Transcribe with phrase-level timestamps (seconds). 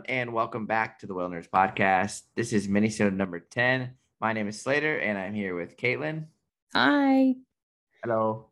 [0.00, 2.22] everyone, and welcome back to the Whale Nerds Podcast.
[2.36, 3.90] This is minisode number 10.
[4.20, 6.26] My name is Slater, and I'm here with Caitlin.
[6.74, 7.34] Hi.
[8.02, 8.46] Hello.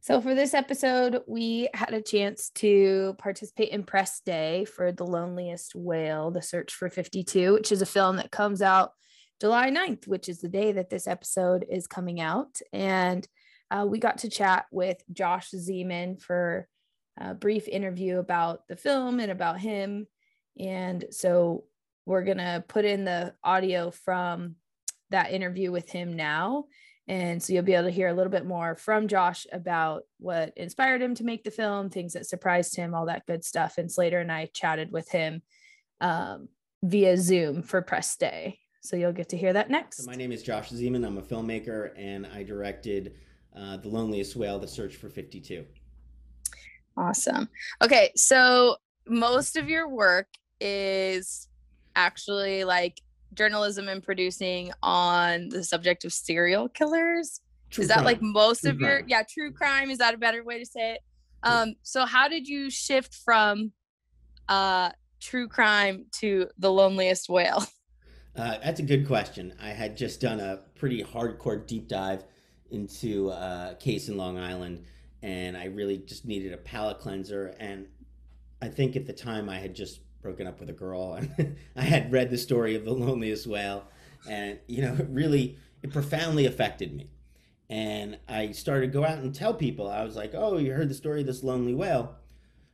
[0.00, 5.06] So, for this episode, we had a chance to participate in press day for The
[5.06, 8.92] Loneliest Whale, The Search for 52, which is a film that comes out
[9.40, 12.58] July 9th, which is the day that this episode is coming out.
[12.72, 13.26] And
[13.70, 16.68] uh, we got to chat with Josh Zeman for
[17.18, 20.06] a brief interview about the film and about him
[20.60, 21.64] and so
[22.04, 24.56] we're going to put in the audio from
[25.10, 26.66] that interview with him now.
[27.08, 30.52] And so you'll be able to hear a little bit more from Josh about what
[30.56, 33.78] inspired him to make the film, things that surprised him, all that good stuff.
[33.78, 35.42] And Slater and I chatted with him
[36.00, 36.48] um,
[36.82, 38.60] via Zoom for press day.
[38.82, 40.04] So you'll get to hear that next.
[40.04, 41.04] So my name is Josh Zeman.
[41.04, 43.14] I'm a filmmaker and I directed
[43.56, 45.64] uh, The Loneliest Whale, The Search for 52.
[46.96, 47.48] Awesome.
[47.82, 48.12] Okay.
[48.14, 50.28] So most of your work
[50.60, 51.48] is
[51.96, 53.00] actually like
[53.34, 57.40] journalism and producing on the subject of serial killers.
[57.70, 58.04] True is that crime.
[58.04, 59.08] like most true of your crime.
[59.08, 59.90] yeah, true crime?
[59.90, 61.00] Is that a better way to say it?
[61.42, 63.72] Um, so how did you shift from
[64.48, 67.64] uh true crime to the loneliest whale?
[68.36, 69.52] Uh, that's a good question.
[69.60, 72.24] I had just done a pretty hardcore deep dive
[72.70, 74.84] into uh, a case in Long Island,
[75.20, 77.54] and I really just needed a palate cleanser.
[77.58, 77.86] And
[78.62, 81.82] I think at the time I had just broken up with a girl and I
[81.82, 83.84] had read the story of the loneliest whale
[84.28, 87.08] and you know it really it profoundly affected me.
[87.70, 89.88] And I started to go out and tell people.
[89.88, 92.16] I was like oh you heard the story of this lonely whale?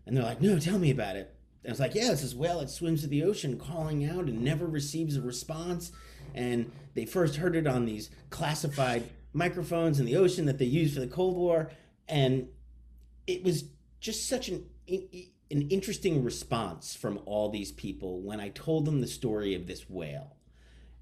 [0.06, 1.34] And they're like no tell me about it.
[1.62, 4.42] And I was like yeah this whale that swims to the ocean calling out and
[4.42, 5.92] never receives a response.
[6.34, 10.94] And they first heard it on these classified microphones in the ocean that they used
[10.94, 11.70] for the Cold War
[12.08, 12.48] and
[13.26, 13.64] it was
[14.00, 14.64] just such an
[15.50, 19.88] an interesting response from all these people when I told them the story of this
[19.88, 20.36] whale.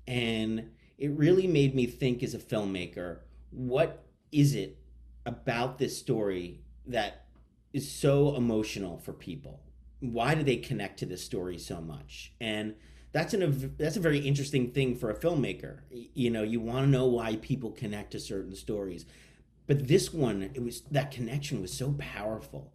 [0.06, 4.78] And it really made me think as a filmmaker what is it
[5.24, 7.26] about this story that
[7.72, 9.60] is so emotional for people?
[10.00, 12.32] Why do they connect to this story so much?
[12.40, 12.74] And
[13.12, 15.78] that's an that's a very interesting thing for a filmmaker.
[15.90, 19.06] You know, you want to know why people connect to certain stories.
[19.66, 22.72] But this one, it was that connection was so powerful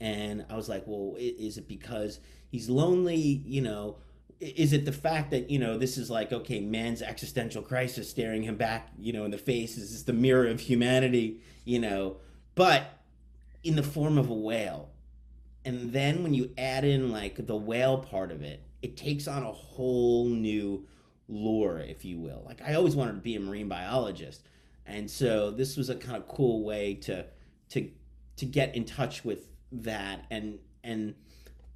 [0.00, 3.16] and I was like, well, is it because he's lonely?
[3.16, 3.96] You know,
[4.40, 8.42] is it the fact that you know this is like okay, man's existential crisis staring
[8.42, 9.76] him back, you know, in the face?
[9.76, 11.40] Is this the mirror of humanity?
[11.64, 12.16] You know,
[12.54, 13.02] but
[13.64, 14.90] in the form of a whale.
[15.64, 19.42] And then when you add in like the whale part of it, it takes on
[19.42, 20.86] a whole new
[21.28, 22.42] lore, if you will.
[22.46, 24.42] Like I always wanted to be a marine biologist,
[24.84, 27.26] and so this was a kind of cool way to
[27.70, 27.90] to
[28.36, 31.14] to get in touch with that and and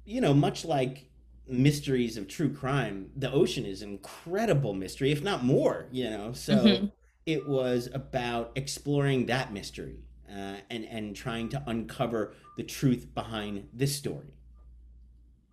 [0.05, 1.09] you know much like
[1.47, 6.31] mysteries of true crime the ocean is incredible mystery if not more you know?
[6.33, 6.85] So mm-hmm.
[7.25, 9.99] it was about exploring that mystery
[10.29, 14.33] uh, and and trying to uncover the truth behind this story.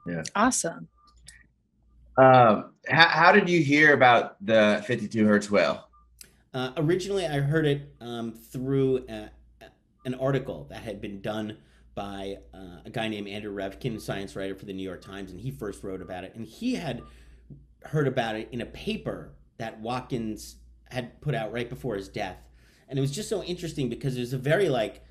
[0.07, 0.23] Yeah.
[0.35, 0.89] Awesome.
[2.17, 5.89] Um, how, how did you hear about the 52 hertz whale?
[6.55, 9.31] Uh, originally i heard it um, through a,
[10.05, 11.59] an article that had been done
[11.99, 15.41] by uh, a guy named Andrew Revkin, science writer for the New York Times, and
[15.41, 16.33] he first wrote about it.
[16.37, 17.03] And he had
[17.83, 20.59] heard about it in a paper that Watkins
[20.93, 22.37] had put out right before his death.
[22.89, 25.03] And it was just so interesting because it was a very like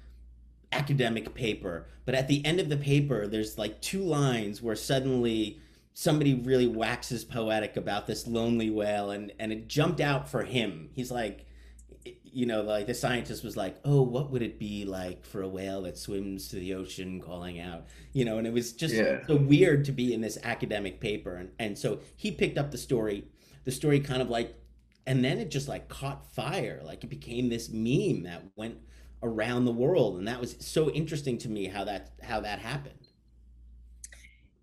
[0.72, 5.60] academic paper, but at the end of the paper, there's like two lines where suddenly
[5.94, 10.90] somebody really waxes poetic about this lonely whale, and and it jumped out for him.
[10.94, 11.46] He's like,
[12.24, 15.48] you know, like the scientist was like, "Oh, what would it be like for a
[15.48, 19.26] whale that swims to the ocean calling out?" You know, and it was just yeah.
[19.26, 22.78] so weird to be in this academic paper, and and so he picked up the
[22.78, 23.26] story,
[23.66, 24.56] the story kind of like,
[25.06, 28.78] and then it just like caught fire, like it became this meme that went
[29.24, 33.08] around the world, and that was so interesting to me how that how that happened.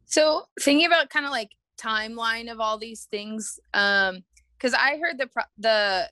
[0.06, 4.22] So thinking about kind of like timeline of all these things, um,
[4.56, 5.28] because I heard the
[5.58, 6.08] the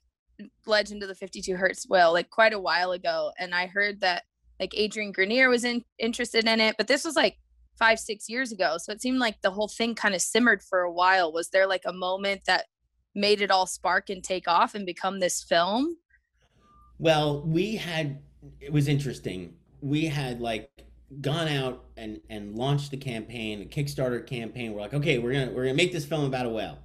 [0.65, 4.23] Legend of the 52 Hertz Whale like quite a while ago, and I heard that
[4.59, 7.37] like Adrian Grenier was in, interested in it, but this was like
[7.77, 10.81] five six years ago, so it seemed like the whole thing kind of simmered for
[10.81, 11.31] a while.
[11.31, 12.65] Was there like a moment that
[13.15, 15.97] made it all spark and take off and become this film?
[16.99, 18.21] Well, we had
[18.59, 19.55] it was interesting.
[19.81, 20.69] We had like
[21.21, 24.73] gone out and and launched the campaign, a Kickstarter campaign.
[24.73, 26.79] We're like, okay, we're gonna we're gonna make this film about a whale.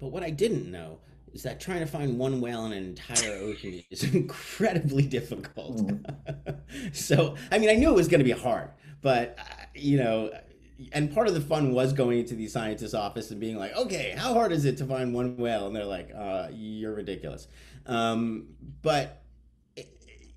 [0.00, 0.98] But what I didn't know
[1.32, 5.78] is that trying to find one whale in an entire ocean is incredibly difficult.
[5.78, 6.56] Mm.
[6.92, 8.70] so, I mean, I knew it was going to be hard,
[9.00, 10.30] but uh, you know,
[10.92, 14.14] and part of the fun was going into the scientist's office and being like, okay,
[14.16, 15.66] how hard is it to find one whale?
[15.66, 17.46] And they're like, uh, you're ridiculous.
[17.86, 18.48] Um,
[18.82, 19.21] but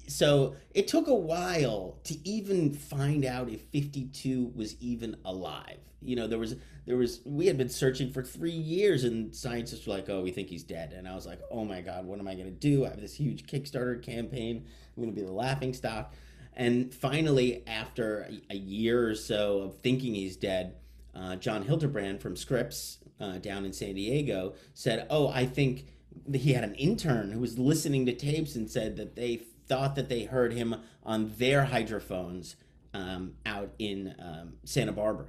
[0.07, 5.79] so it took a while to even find out if 52 was even alive.
[6.01, 6.55] You know, there was
[6.85, 10.31] there was we had been searching for three years, and scientists were like, "Oh, we
[10.31, 12.51] think he's dead." And I was like, "Oh my god, what am I going to
[12.51, 12.85] do?
[12.85, 14.65] I have this huge Kickstarter campaign.
[14.95, 16.13] I'm going to be the laughing stock."
[16.53, 20.75] And finally, after a year or so of thinking he's dead,
[21.13, 25.87] uh, John Hildebrand from Scripps uh, down in San Diego said, "Oh, I think."
[26.33, 30.09] He had an intern who was listening to tapes and said that they thought that
[30.09, 32.55] they heard him on their hydrophones
[32.93, 35.27] um, out in um, Santa Barbara.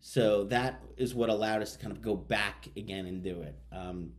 [0.00, 3.58] So that is what allowed us to kind of go back again and do it.
[3.72, 4.12] Um,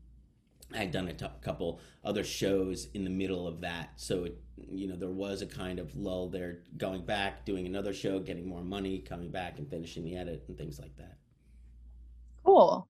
[0.74, 4.38] I had done a t- couple other shows in the middle of that, so it,
[4.70, 8.48] you know there was a kind of lull there, going back, doing another show, getting
[8.48, 11.18] more money, coming back and finishing the edit and things like that.
[12.44, 12.88] Cool.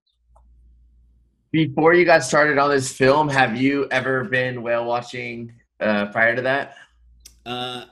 [1.51, 6.35] Before you got started on this film, have you ever been whale watching uh, prior
[6.35, 6.75] to that?
[7.45, 7.85] Uh,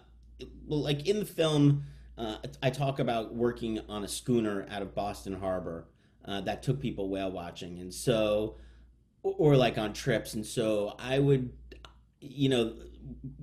[0.68, 1.84] well, like in the film,
[2.18, 5.88] uh, I talk about working on a schooner out of Boston Harbor
[6.26, 8.56] uh, that took people whale watching, and so,
[9.24, 11.52] or like on trips, and so I would,
[12.20, 12.74] you know,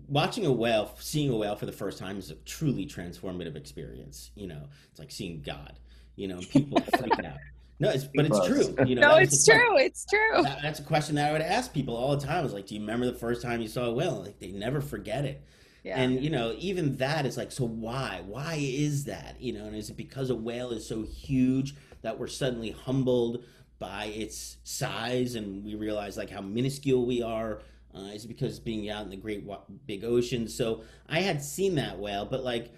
[0.09, 4.31] watching a whale, seeing a whale for the first time is a truly transformative experience.
[4.35, 5.79] You know, it's like seeing God.
[6.17, 7.39] You know, people freak out.
[7.81, 8.75] No, it's, but it's true.
[8.87, 9.77] You know, no, it's true.
[9.79, 10.43] It's true.
[10.43, 12.39] That, that's a question that I would ask people all the time.
[12.39, 14.49] I was like, "Do you remember the first time you saw a whale?" Like they
[14.49, 15.43] never forget it.
[15.83, 16.01] Yeah.
[16.01, 18.23] And you know, even that is like, so why?
[18.27, 19.37] Why is that?
[19.41, 23.45] You know, and is it because a whale is so huge that we're suddenly humbled
[23.79, 27.61] by its size, and we realize like how minuscule we are?
[27.95, 29.47] Uh, is it because being out in the great
[29.87, 30.49] big ocean?
[30.49, 32.73] So I had seen that whale, but like,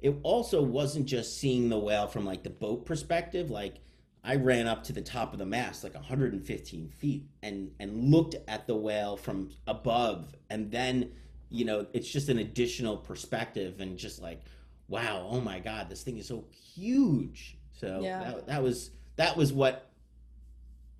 [0.00, 3.76] it also wasn't just seeing the whale from like the boat perspective, like
[4.24, 8.36] I ran up to the top of the mast, like 115 feet, and and looked
[8.46, 11.12] at the whale from above, and then
[11.50, 14.42] you know it's just an additional perspective, and just like,
[14.88, 17.56] wow, oh my god, this thing is so huge.
[17.72, 18.24] So yeah.
[18.24, 19.90] that, that was that was what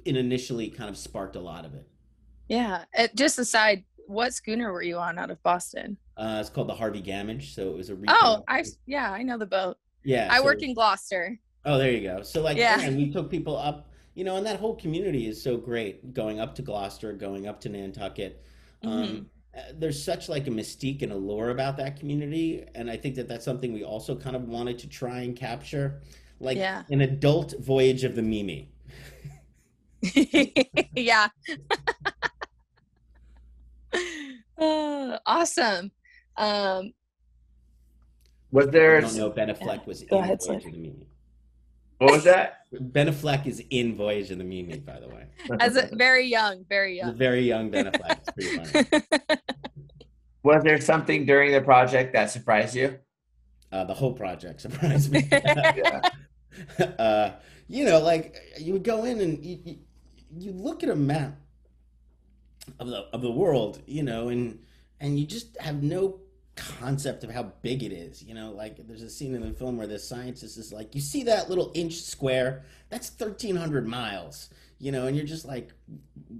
[0.05, 1.87] it initially kind of sparked a lot of it.
[2.49, 2.85] Yeah.
[2.95, 5.99] It, just aside, what schooner were you on out of Boston?
[6.17, 7.55] Uh, it's called the Harvey Gamage.
[7.55, 7.97] So it was a.
[8.09, 9.77] Oh, I yeah, I know the boat.
[10.03, 10.29] Yeah.
[10.31, 11.39] I so, work in Gloucester.
[11.69, 12.23] Oh, there you go.
[12.23, 15.41] So like, yeah, and we took people up, you know, and that whole community is
[15.41, 16.15] so great.
[16.15, 18.43] Going up to Gloucester, going up to Nantucket.
[18.83, 19.17] Um, mm-hmm.
[19.17, 19.27] Um,
[19.75, 23.45] there's such like a mystique and allure about that community, and I think that that's
[23.45, 26.01] something we also kind of wanted to try and capture,
[26.41, 26.85] like yeah.
[26.91, 28.71] an adult voyage of the Mimi.
[30.97, 31.29] yeah.
[34.57, 35.91] uh, awesome.
[36.39, 36.95] Um,
[38.53, 38.97] was there?
[38.97, 39.29] I don't know.
[39.29, 41.07] Ben Affleck was in ahead, Voyage of the Mimi.
[41.99, 42.65] What was that?
[42.73, 45.27] Ben Affleck is in Voyage of the Mimi, by the way.
[45.59, 47.15] As a very young, very young.
[47.15, 48.19] Very young Ben Affleck.
[48.19, 49.03] It's pretty funny.
[50.45, 52.99] Was there something during the project that surprised you?
[53.73, 55.29] Uh, the whole project surprised me.
[55.33, 56.01] yeah.
[56.99, 57.33] uh,
[57.67, 59.79] you know, like you would go in and you, you,
[60.39, 61.37] you look at a map
[62.79, 64.61] of the of the world, you know, and
[65.01, 66.21] and you just have no
[66.59, 68.23] concept of how big it is.
[68.23, 71.01] You know, like there's a scene in the film where the scientist is like, you
[71.01, 72.65] see that little inch square?
[72.91, 74.51] That's 1,300 miles.
[74.79, 75.73] You know, and you're just like,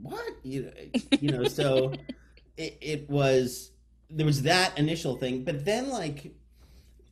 [0.03, 0.31] what?
[0.45, 0.73] You,
[1.21, 1.93] you know, so
[2.57, 3.73] it, it was,
[4.11, 5.45] there was that initial thing.
[5.45, 6.33] But then, like,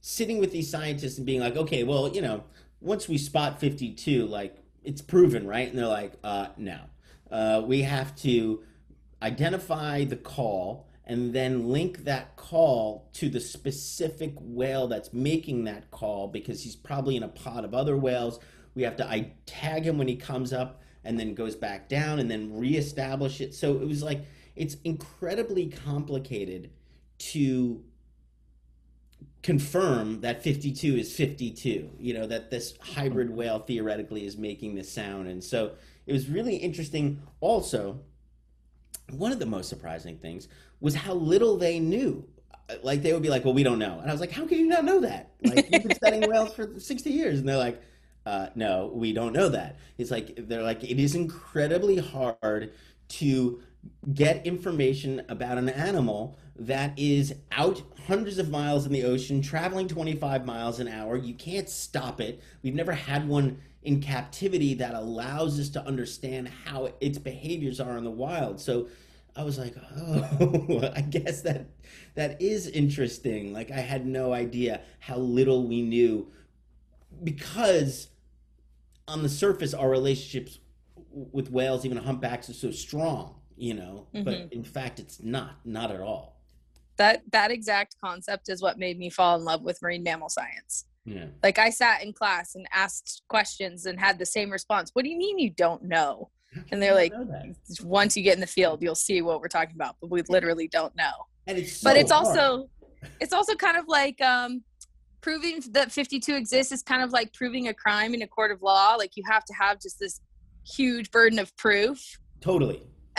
[0.00, 2.45] sitting with these scientists and being like, okay, well, you know,
[2.80, 5.69] once we spot 52, like, it's proven, right?
[5.69, 6.78] And they're like, uh, no.
[7.28, 8.62] Uh, we have to
[9.21, 15.90] identify the call and then link that call to the specific whale that's making that
[15.90, 18.40] call because he's probably in a pod of other whales.
[18.75, 22.18] We have to I tag him when he comes up and then goes back down
[22.18, 23.54] and then reestablish it.
[23.54, 24.25] So it was like
[24.56, 26.70] it's incredibly complicated
[27.18, 27.84] to
[29.42, 34.90] confirm that 52 is 52 you know that this hybrid whale theoretically is making this
[34.90, 35.70] sound and so
[36.04, 38.00] it was really interesting also
[39.10, 40.48] one of the most surprising things
[40.80, 42.25] was how little they knew.
[42.82, 44.58] Like they would be like, "Well, we don't know," and I was like, "How can
[44.58, 45.30] you not know that?
[45.44, 47.80] Like you've been studying whales for sixty years," and they're like,
[48.25, 52.72] uh, "No, we don't know that." It's like they're like, it is incredibly hard
[53.08, 53.60] to
[54.14, 59.86] get information about an animal that is out hundreds of miles in the ocean, traveling
[59.88, 61.16] 25 miles an hour.
[61.16, 62.42] You can't stop it.
[62.62, 67.97] We've never had one in captivity that allows us to understand how its behaviors are
[67.97, 68.61] in the wild.
[68.61, 68.88] So
[69.37, 71.66] I was like, oh, I guess that
[72.16, 73.52] that is interesting.
[73.52, 76.33] Like I had no idea how little we knew
[77.23, 78.09] because
[79.07, 80.59] on the surface, our relationships
[81.12, 84.09] with whales, even humpbacks, are so strong, you know.
[84.12, 84.25] Mm-hmm.
[84.25, 86.40] But in fact, it's not, not at all.
[86.97, 90.87] That that exact concept is what made me fall in love with marine mammal science.
[91.06, 91.26] Yeah.
[91.42, 94.90] Like I sat in class and asked questions and had the same response.
[94.92, 96.30] What do you mean you don't know?
[96.72, 97.12] And they're like,
[97.82, 100.68] once you get in the field, you'll see what we're talking about, but we literally
[100.68, 101.12] don't know.
[101.46, 102.26] And it's so but it's hard.
[102.26, 102.70] also
[103.20, 104.62] it's also kind of like um
[105.20, 108.62] proving that 52 exists is kind of like proving a crime in a court of
[108.62, 108.94] law.
[108.94, 110.20] Like you have to have just this
[110.66, 112.18] huge burden of proof.
[112.40, 112.82] Totally.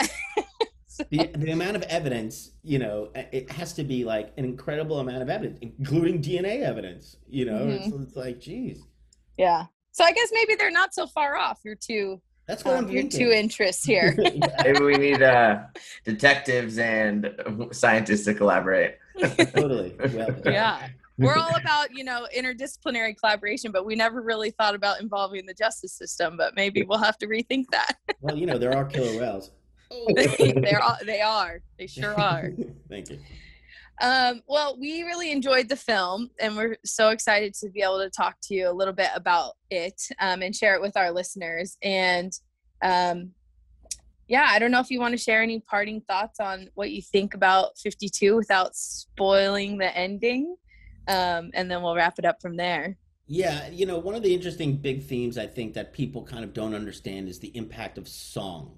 [0.98, 1.04] so.
[1.10, 5.22] the, the amount of evidence, you know, it has to be like an incredible amount
[5.22, 7.70] of evidence, including DNA evidence, you know, mm-hmm.
[7.70, 8.82] it's, it's, like, geez.
[9.36, 9.66] Yeah.
[9.92, 11.60] So I guess maybe they're not so far off.
[11.64, 12.20] You're two.
[12.46, 14.14] That's what um, I'm Your two interests here.
[14.64, 15.60] maybe we need uh,
[16.04, 17.34] detectives and
[17.72, 18.96] scientists to collaborate.
[19.54, 19.94] totally.
[19.98, 20.88] Well, yeah
[21.18, 25.54] we're all about you know interdisciplinary collaboration but we never really thought about involving the
[25.54, 29.18] justice system but maybe we'll have to rethink that well you know there are killer
[29.18, 29.50] whales
[30.14, 31.60] they're all, they are.
[31.78, 32.50] They sure are.
[32.88, 33.18] Thank you.
[34.00, 38.08] Um, well we really enjoyed the film and we're so excited to be able to
[38.08, 41.76] talk to you a little bit about it um, and share it with our listeners.
[41.82, 42.32] And
[42.80, 43.32] um,
[44.28, 47.02] yeah, I don't know if you want to share any parting thoughts on what you
[47.02, 50.54] think about 52 without spoiling the ending
[51.08, 52.96] um, and then we'll wrap it up from there.
[53.26, 56.54] Yeah, you know, one of the interesting big themes I think that people kind of
[56.54, 58.77] don't understand is the impact of song,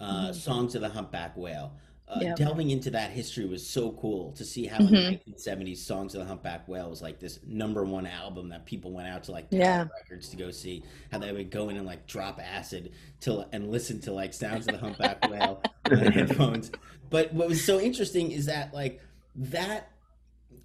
[0.00, 0.32] uh, mm-hmm.
[0.32, 1.72] songs of the humpback whale.
[2.08, 2.36] Uh, yep.
[2.36, 4.94] Delving into that history was so cool to see how mm-hmm.
[4.96, 8.66] in the 1970s, "Songs of the Humpback Whale" was like this number one album that
[8.66, 9.86] people went out to like yeah.
[10.00, 10.82] records to go see.
[11.12, 12.90] How they would go in and like drop acid
[13.20, 16.72] to and listen to like "Sounds of the Humpback Whale" on headphones.
[17.10, 19.00] But what was so interesting is that like
[19.36, 19.92] that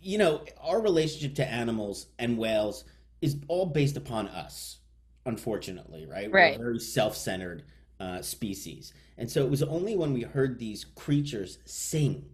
[0.02, 2.86] you know, our relationship to animals and whales
[3.22, 4.78] is all based upon us,
[5.26, 6.32] unfortunately, right?
[6.32, 6.58] Right.
[6.58, 7.64] We're very self centered
[8.00, 8.94] uh, species.
[9.18, 12.26] And so it was only when we heard these creatures sing,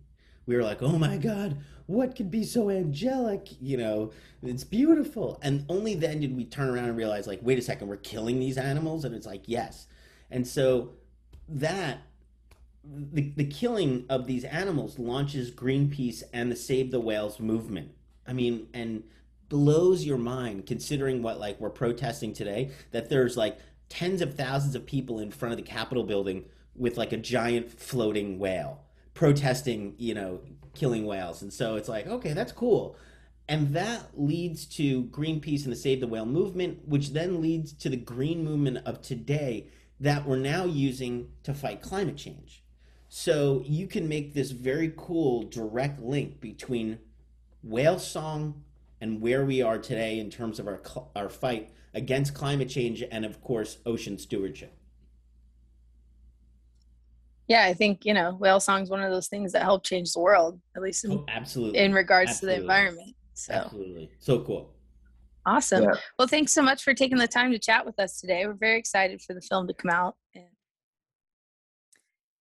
[0.45, 3.47] we were like, oh my God, what could be so angelic?
[3.61, 5.39] You know, it's beautiful.
[5.43, 8.39] And only then did we turn around and realize, like, wait a second, we're killing
[8.39, 9.05] these animals?
[9.05, 9.87] And it's like, yes.
[10.29, 10.93] And so
[11.47, 11.99] that
[12.83, 17.91] the, the killing of these animals launches Greenpeace and the Save the Whales movement.
[18.25, 19.03] I mean, and
[19.49, 23.59] blows your mind considering what like we're protesting today that there's like
[23.91, 26.45] tens of thousands of people in front of the Capitol building
[26.75, 30.39] with like a giant floating whale protesting, you know,
[30.73, 31.41] killing whales.
[31.41, 32.95] And so it's like, okay, that's cool.
[33.47, 37.89] And that leads to Greenpeace and the Save the Whale movement, which then leads to
[37.89, 39.67] the green movement of today
[39.99, 42.63] that we're now using to fight climate change.
[43.09, 46.99] So you can make this very cool direct link between
[47.61, 48.63] whale song
[49.01, 50.81] and where we are today in terms of our
[51.15, 54.77] our fight against climate change and of course ocean stewardship.
[57.47, 60.13] Yeah, I think you know whale song is one of those things that help change
[60.13, 62.55] the world, at least in, oh, absolutely in regards absolutely.
[62.55, 63.15] to the environment.
[63.33, 64.73] So absolutely, so cool.
[65.45, 65.83] Awesome.
[65.83, 65.95] Yeah.
[66.19, 68.45] Well, thanks so much for taking the time to chat with us today.
[68.45, 70.15] We're very excited for the film to come out.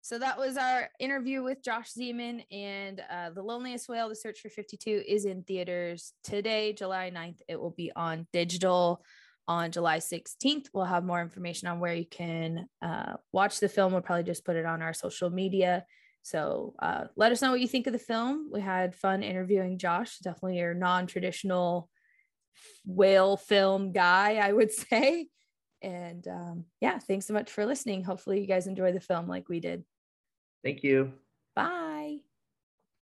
[0.10, 4.40] So that was our interview with Josh Zeman and uh, The Loneliest Whale, The Search
[4.40, 7.42] for 52 is in theaters today, July 9th.
[7.48, 9.04] It will be on digital
[9.48, 10.70] on July 16th.
[10.74, 13.92] We'll have more information on where you can uh, watch the film.
[13.92, 15.86] We'll probably just put it on our social media.
[16.24, 18.50] So uh, let us know what you think of the film.
[18.52, 21.88] We had fun interviewing Josh, definitely your non traditional
[22.84, 25.28] whale film guy, I would say.
[25.84, 28.04] And um, yeah, thanks so much for listening.
[28.04, 29.84] Hopefully, you guys enjoy the film like we did.
[30.64, 31.14] Thank you.
[31.56, 31.89] Bye.